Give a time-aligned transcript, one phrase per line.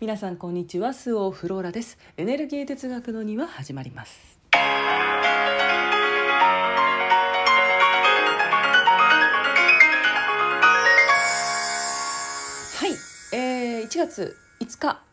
[0.00, 1.98] 皆さんこんにちはスオフローラです。
[2.16, 4.38] エネルギー哲学の庭始まります。
[4.52, 4.60] は
[12.86, 12.90] い、
[13.36, 15.07] えー、1月5日。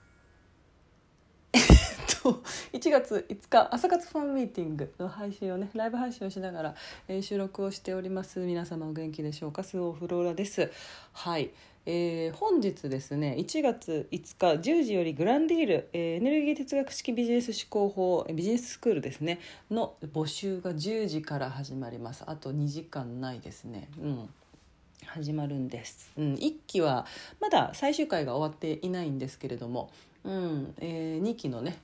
[2.26, 2.42] と
[2.74, 6.76] 1月5日朝活ファンミーティングの配信をねライブ配信をしながら、
[7.08, 9.64] えー収録をしております皆様お元気でしょうか？
[9.64, 10.72] スオフローラです。
[11.14, 11.52] はい。
[11.86, 19.40] えー本日ですね1月5日10時よりグランディール、えーエネルギー哲学式ビジネス思考法ビジネススクールですね
[19.70, 22.24] の募集が10時から始まります。
[22.26, 23.88] あと2時間ないですね。
[24.02, 24.30] うん。
[25.06, 27.06] 始まるんです、うん、1期は
[27.40, 29.92] まだ最終回が終わっていないんですけれども、
[30.24, 30.74] うん。
[30.80, 31.78] え2期のね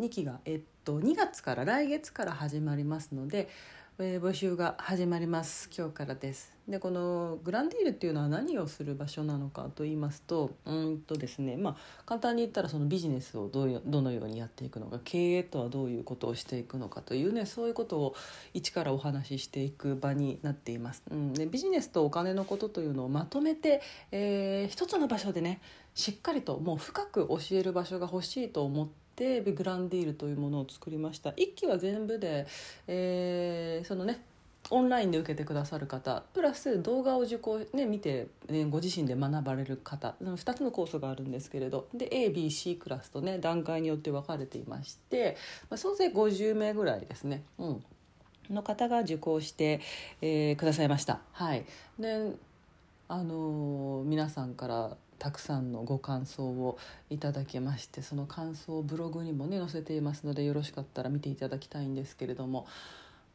[0.00, 3.48] 2期が、えっと、2月から来月から始まりますので、
[3.98, 5.68] えー募集が始まります。
[5.76, 6.60] 今日からです。
[6.70, 18.14] でこのグランディールっていうのは何をする場所なのかと言いますとうんとですねまあ簡単に言ったらそのビジネスをどういうどのようにやっていくのか経営とはどういうことをしていくのかというねそういうことを
[18.54, 23.82] 一からお話ししていく場になっています、うん、でビジネスとお金のことというのをまとめて、
[24.12, 25.60] えー一つの場所でね
[25.94, 28.88] しっかりともう深く教える場所が欲しいと思っ
[29.20, 32.46] てグランディールというものを作りました1期は全部で、
[32.86, 34.24] えーそのね
[34.68, 45.36] オンラインで受けてくださる方プラス動画を受講、ね、見て、ね、ご自身で学ばれる方2つのコースがあるんですけれどで ABC クラスとね段階によって分かれていまして、
[45.70, 47.42] まあ、総勢50名ぐらいですね。
[47.58, 47.84] うん
[48.50, 49.80] の方が受講して、
[50.20, 51.20] えーくださいました。
[51.32, 51.64] はい、
[51.98, 52.32] で
[53.08, 56.78] あのー皆さんからたくさんのご感想を
[57.10, 62.66] いただけましてその感想をブログにもね載せていますのでよろしかったら見ていただきたいんですけれども。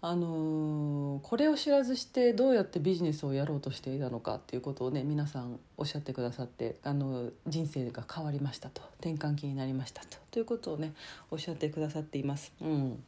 [0.01, 10.93] あのーこれを知らずしてどうやってビジネスをやろうとしていたのかっていうことをね皆さんおっしゃってくださってあの人生が変わりましたと転換期になりましたとということをね
[11.31, 12.51] おっしゃってくださっています。
[12.61, 13.03] うん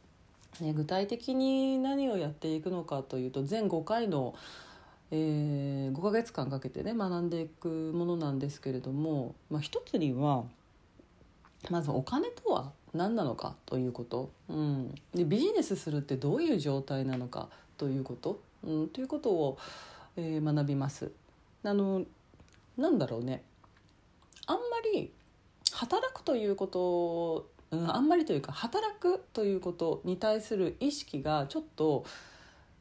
[0.60, 4.34] ね、具体的に何をやっていくのかというと全5回の、
[5.12, 5.18] えー
[5.98, 10.44] 5ヶ月間かけてね学んでいくものなんですけれども、まあ、一つには
[11.70, 19.58] まずお金とは何なのかということ、うん、でビジネスするってどういう状態なのかということ、うん、ということを、
[20.16, 21.10] えー学びます。
[21.64, 22.04] あの
[22.76, 23.42] なんだろうね。
[24.46, 24.62] あんま
[24.94, 25.12] り
[25.72, 32.04] 働くということうん、あんまりというか働くということに対する意識がちょっと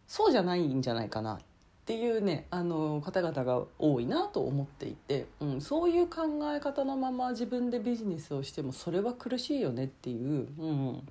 [0.08, 1.40] そうじゃないんじゃないかなっ
[1.88, 10.50] ていうねあの方々が多いなと思っていて、うん、そういう考え方のまま自分でビジネスをしてもそれは苦しいよねっていう。
[10.60, 11.08] うん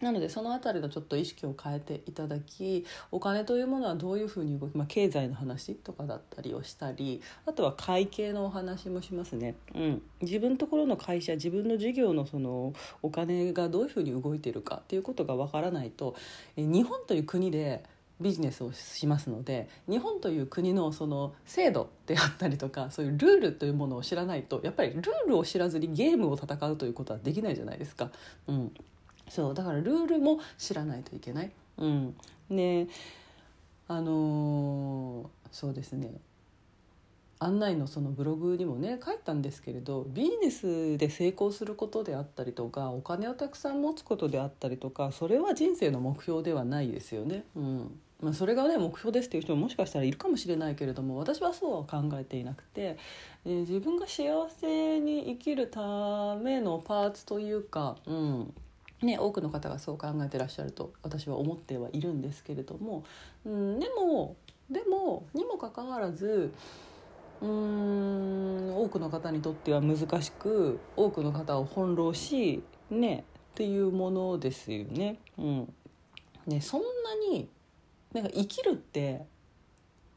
[0.00, 16.16] なのでその辺りのちょっと意識を変えていただきお金というものはどういうふうに動き、まあ、経済の話とかだったりをしたりあとは会計のお話もしますね、うん、自分のところの会社自分の事業のそのお金がどういうふうに動いているかっていうことがわからないと
[16.56, 17.84] え日本という国で
[18.20, 28.10] ビジネスをしますので日本という国のその制度であったりとかそういうルールというものを知らないとやっぱりルールを知らずにゲームを戦うということはできないじゃないですか。
[28.46, 28.72] うん
[29.28, 31.52] そうだからルールも知らないといけない。
[31.78, 32.16] うん、
[32.50, 32.88] で
[33.86, 36.20] あのーそうですね
[37.42, 47.44] 案内のそのブログにもね書いたんですけれどビジネスで成功することであったりとかお金をたくさん持つことであったりとかそれは人生の目標ではないですよね。
[47.56, 52.98] うんまあ、それがね目標ですっていう人ももしかしたらいるかもしれないけれども私はそうは考えていなくて、
[53.46, 58.54] えー自分が幸せに生きるためのパーツというか、うん
[59.02, 63.04] ね、多くの方がそう考えてらっしゃると私は思ってはいるんですけれども、
[63.46, 64.36] うん、でも
[64.70, 66.52] でもにもかかわらず
[67.40, 75.18] うーん多くの方にとっては難しく多くの方を翻弄しねっていうものですよね。
[75.38, 75.74] うん、
[76.46, 76.86] ねそんな
[77.32, 77.48] に
[78.12, 79.24] なんか生きるって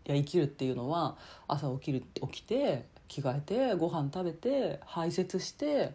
[0.06, 1.16] いや生きるっていうのは
[1.48, 5.94] 朝起きる起きて着替えてご飯食べて排泄して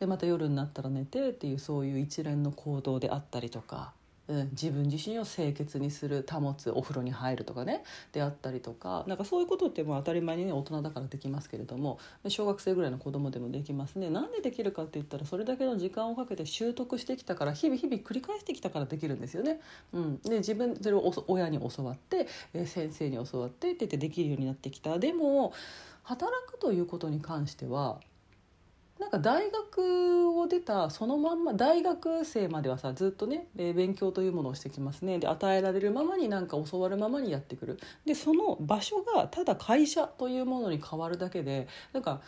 [0.00, 3.92] でまた夜になったら寝てっていうそういう一連の行動であったりとか、
[4.28, 11.98] うん、自分自身を清潔にする保つお風呂に入るとかねであったりとかなんかそういうことってもう当たり前にね大人だからできますけれども
[12.28, 14.08] 小学生ぐらいの子供でもできますね。
[14.08, 19.60] なんでできるかって言ったらそれだけの時間をかけて習得してきたから日々日々繰り返してきたからできるんですよね。
[19.92, 24.98] うん、で自分それをお親に教わって、え先生に教わってって言ってできるようになってきた。
[24.98, 25.52] でも
[26.02, 28.00] 働くということに関しては
[29.16, 35.18] か大学を出たそのまんま大学生まではさずっとね勉強というものをしてきますね。
[35.18, 37.78] で与えられるままになんか教わるままにやってくる。
[38.04, 42.20] でその場所がただ会社というものに変わるだけでなんか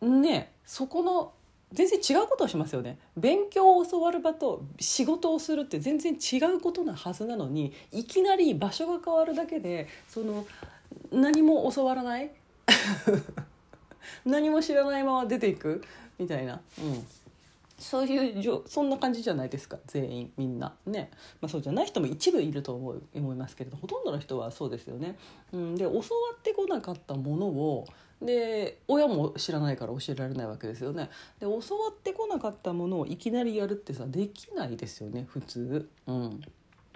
[0.00, 1.32] ねそこの
[1.72, 2.98] 全然違うことをしますよね。
[3.16, 10.46] 勉強を教わる場と仕事をするって全然違うことなはずなのにいきなり場所が変わるだけでその
[11.12, 12.30] 何も教わらない？
[14.24, 15.82] 何も知らないまま出ていく？
[16.18, 17.06] みたいな、うん、
[17.78, 21.10] そういうじょそんな感じじゃないですか全員みんなね、
[21.40, 25.16] まあ、そうじゃない人も一部いると思う思いますけれどほとんどの人はそうですよね。
[25.52, 26.02] うん、で教わ
[26.36, 27.86] ってこなかったものを
[28.20, 31.08] で親も知らないから教えられないわけですよね。
[31.38, 35.88] で教わってこなかったものをいきなりやるってさできないですよね普通。
[36.06, 36.40] うん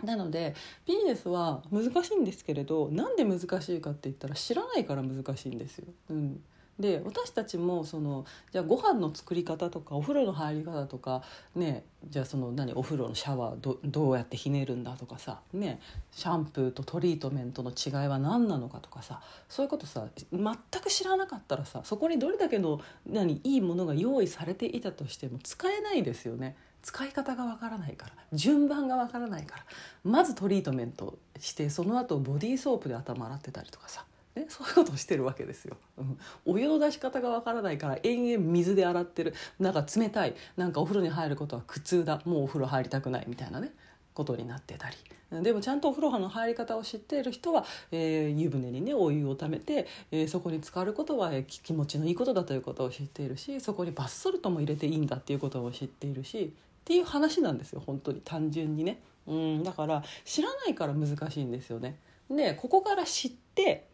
[0.02, 5.86] なのでビジネスは難しいんですけれどなんで難しいかって言ったら知らないから難しいんですよ。
[6.10, 6.42] うん、
[6.78, 11.22] で私たちもそのじゃあご飯の作り方とかお風呂の入り方とか
[11.54, 15.80] ねじゃあその何お風呂のシャワーどどうやってひねるんだとかさね
[16.10, 26.56] シャンプーとトリートメントの違いは何なのかとかさそういうことさ全く知らなかったらさそこにどれだけの何いいものが用意されていたとしても使えないですよね。
[26.82, 29.64] 使い方がわからないから順番がわからないから
[30.02, 34.04] まずトリートメントしてその後ボディーソープで頭洗ってたりとかさ
[34.34, 39.34] ね、そういうことをしてるわけですよ、うん、お湯の出し方がわからないから延々水で洗ってる。
[39.58, 40.34] なんか冷たい。
[40.56, 42.22] なんかお風呂に入ることは苦痛だ。
[42.24, 43.72] もうお風呂入りたくないみたいなね。
[44.14, 44.96] ことになってたり。
[45.42, 57.82] でもちゃんとお風呂の入り方を知っている人は、えー、湯船にねお湯をためて、えー、そこに浸かることは、えー、気持ちのいいことだということを知っているしそこにバスソルトも入れていいんだっていうことを知っているしっていう話なんですよ。
[57.84, 58.20] 本当に。
[58.22, 59.00] 単純にね。
[59.26, 59.62] うん。
[59.62, 61.96] だから知らないから難しいんですよね。
[62.28, 63.86] でここから知って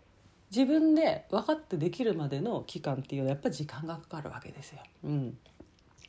[0.51, 4.79] 自分で分かってできるまでの期間っていうのはやっぱり時間がかかるわけですよ。
[5.05, 5.39] うん。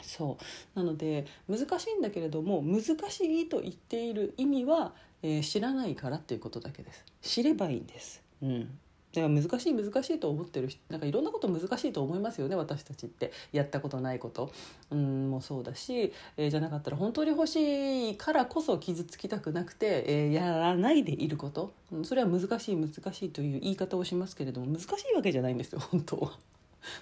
[0.02, 0.38] そ
[0.76, 0.80] う。
[0.80, 7.04] なので難しいんだけれども難しいと言っている意味は、えー、知らないからっていうことだけです。
[7.22, 8.80] 知ればいいんです、うん、
[9.14, 13.32] だか難しい難しいと思ってる人なんかいろんなこと難しいと思いますよね私たちって。
[13.52, 14.52] やったことないこと。
[14.92, 26.38] うんもそうだし、えー、じゃなかったら本当に欲しいからこそ傷つきたくなくて、えー、やらないでいること、うん、それは難しい難しいという言い方をしますけれども難しいわけじゃないんですよ本当は。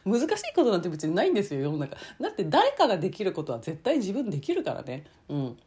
[0.06, 1.98] 難しいことなんて別にないんですよ世の中。
[2.20, 5.06] だって誰かができることは絶対自分できるからね。
[5.30, 5.58] うん。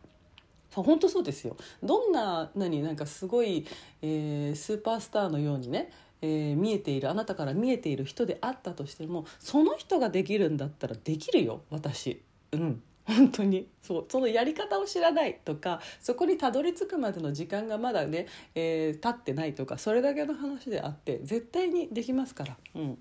[0.72, 1.56] 本当そうですよ。
[1.82, 3.66] どんな何なんかすごい、
[4.02, 5.90] えー、スーパースターのようにね
[6.22, 12.22] えー、見えているあなたから見えている人であったとしてもその人ができるんだったらできるよ私。
[12.52, 12.82] うん。
[13.06, 13.68] 本当に。
[13.82, 22.56] そうそのやり方を知らないとかそこにたどり着くまでの時間がまだね、えー、経ってないとかそれだけの話であって絶対にできますから。
[22.74, 22.98] うん。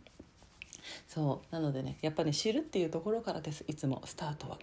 [1.08, 1.54] そう。
[1.54, 4.58] なのでねやっぱね知るっていうところからですいつもスタートは。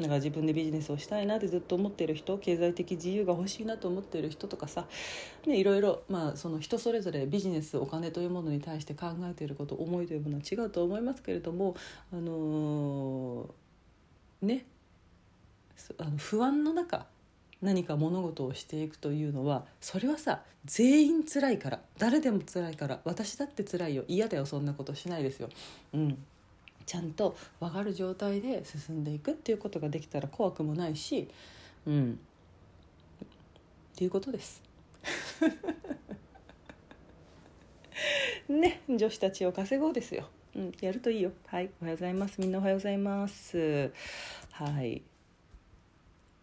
[0.00, 4.86] だか自分でビジネスをしたいなってずっと思ってる人経済的自由が欲しいなと思ってる人とかさ、
[5.46, 11.74] ね、いろいろ、まあ、その人それぞれビジネスお金というものに対して考えていること思いというものは違うと思いますけれども、
[12.12, 14.66] あのー、ね
[15.98, 17.06] あの不安の中
[17.60, 25.48] 何か物事をしていくというのはそれはさ全員辛いから誰でも辛いから私だって辛いよ嫌だよそんなことしないですよ。
[25.94, 26.18] うん
[26.88, 31.28] ちゃんと分かる状態で進んでいくっていうことができたら怖くもないし
[31.86, 32.18] うん
[33.94, 34.62] っていうことです。
[38.48, 40.30] ね女子たちを稼ごうですよ。
[40.54, 41.32] うん、やるといいよ。
[41.46, 42.40] はい、おはようございます。
[42.40, 43.92] みんなおはようございます。
[44.52, 45.02] はい。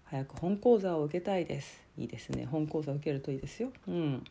[0.03, 1.81] 早く本講座を受けたいです。
[1.97, 2.45] いいですね。
[2.45, 3.71] 本講座を受けるといいですよ。
[3.87, 4.23] うん。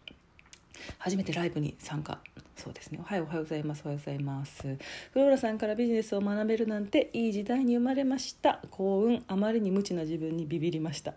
[0.99, 2.19] 初めてライブに参加
[2.57, 3.01] そうですね。
[3.05, 3.83] はい、おはようございます。
[3.85, 4.63] おはようございます。
[4.63, 4.79] フ
[5.15, 8.61] ローラさんからビジネスを学べるなんていい時代に生まれました。
[8.71, 11.15] 幸運、あまりに無知な自分にビビりました。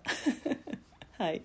[1.17, 1.43] はい。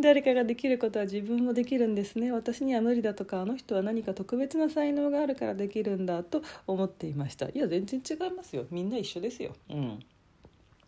[0.00, 10.00] 誰かができることは自分もできるんですね私には無理だとかあの人は何か特別な才能があるからできるんだと思っていましたいや全然違いますよみんな一緒ですようん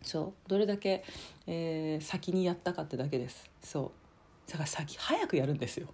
[0.01, 1.03] そうどれだけ、
[1.45, 4.06] えー、先にやったかってだけですそう
[4.47, 5.87] だから先早くやるんですよ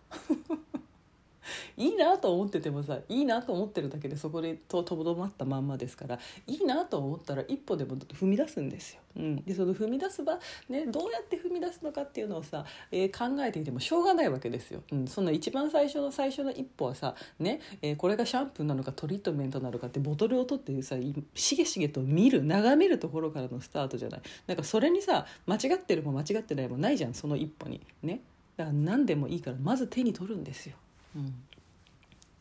[1.78, 9.02] いいなと思っててもさいいなと思ってるだけでそこでととどまったまんまですからいいなと思ったら一歩でも踏み出すんですよ。
[9.16, 14.82] うん、でその踏み出す場、ね、どうやって踏み出すのかっていうのをさ、えー、考えていてもしょうがないわけですよ。
[14.92, 20.96] うん、そんな一番最初の最初の一歩はさ、ねえー、これがシャンプーなのかトリートメントなのかってボトルを取ってさ
[21.36, 24.22] しげしげと見る眺めるところからのスタートじゃない。
[24.48, 27.82] なんかそれにさ間違ってるも間違ってないもないじゃんその一歩に。
[28.02, 28.22] ね
[28.58, 30.76] だから何でもいいからまず手に取るんですよ。
[31.16, 31.34] うん、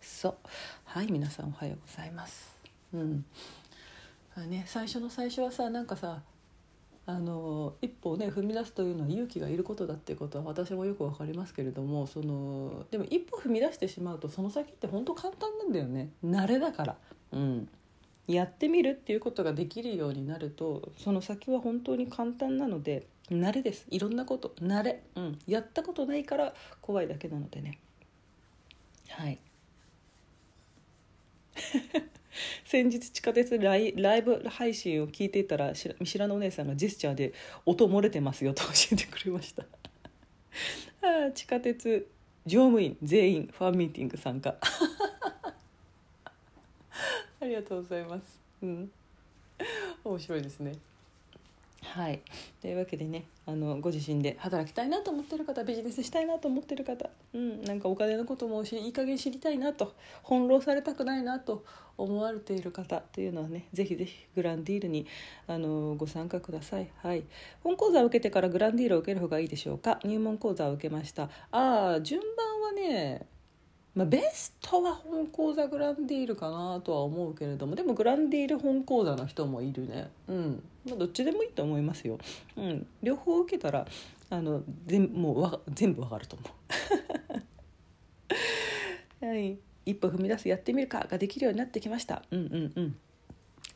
[0.01, 0.35] そう。
[0.85, 2.57] はい皆さんおはようございます。
[2.93, 3.25] うん。
[4.49, 6.23] ね最初の最初はさなんかさ
[7.05, 16.11] あの一歩ね踏み出すというのは勇気がいることだっていうことは私もよく分かりますけれどもそのでも一歩踏み出してしまうとその先って本当簡単なんだよね。
[16.25, 16.97] 慣れだから。
[17.33, 17.69] うん。
[18.29, 23.87] やってみるっていうことができるようになるとその先は本当に簡単なので慣れです。
[23.89, 24.55] いろんなこと。
[24.61, 27.79] 慣れ、うん、やったことないから怖いだけなのでね。
[29.09, 29.39] はい。
[32.65, 37.35] 先日地下鉄ライブ配信を聞いていたら見知らぬお姉さんがジェスチャーで
[37.67, 39.65] 「音漏れてますよ」と教えてくれました。
[41.03, 42.09] あ地下鉄
[42.47, 44.57] 乗務員全員ファンミーティング参加。
[47.41, 48.41] ありがとうございます。
[48.63, 48.91] うん。
[50.05, 50.73] 面白いですね。
[51.83, 52.23] はい。
[52.61, 61.65] というわけでねあのご自身で働きたいなと思ってる方ビジネスしたいなと思ってる方、うん、なんかお金のこともいい加減知りたいなと翻弄されたくないなと
[61.99, 65.07] 思われている方というのはねぜひぜひグランディールに
[65.49, 66.89] あのご参加ください。
[67.03, 67.25] はい。
[67.63, 69.99] 本講座を受けてからグランディールを受ける方がいいでしょうか？
[70.05, 71.25] 入門講座を受けました。
[71.51, 73.27] ああ順番はね
[73.95, 80.09] まあ、ベストは本講座グランディールかなとは思うけれどもでもグランディール本講座の人もいるね。
[80.29, 80.63] うん。
[80.87, 82.19] まあ、どっちでもいいと思いますよ、
[82.57, 83.87] うん、両方受けたら
[84.31, 86.45] あの全もうわ全部わかると思
[89.21, 89.27] う。
[89.27, 89.59] はい。
[89.85, 92.23] 一歩踏み出すやってみるかができるようになってきました。
[92.31, 92.97] うんうんうん。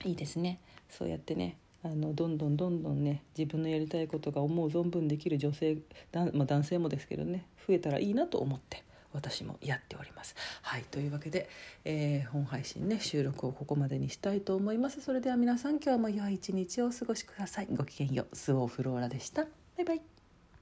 [0.05, 0.61] いいですね。
[0.89, 5.79] そうやってねあのどんどんどんどんね自分のやりたいことが思う存分できる女性
[6.11, 8.86] だ、まあ、男性もですけどね増えたらいいなと思って。
[9.17, 10.35] 私もやっております。
[10.63, 11.49] はいというわけで、
[11.85, 15.01] えー、本配信ね収録をここまでにしたいと思います。
[15.01, 17.69] それでは皆さん今日も良い一日をお過ごしください。
[17.73, 19.45] ごきげんようスオーフローラでした。
[19.45, 19.49] バ
[19.83, 20.16] イバイ